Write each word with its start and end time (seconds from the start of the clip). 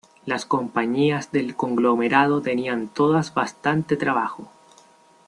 Las 0.25 0.45
compañías 0.47 1.31
del 1.31 1.55
conglomerado 1.55 2.41
tenían 2.41 2.87
todas 2.87 3.35
bastante 3.35 3.97
trabajo. 3.97 4.47